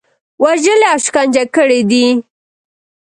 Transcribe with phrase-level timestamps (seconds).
[0.41, 2.07] وژلي او شکنجه کړي دي.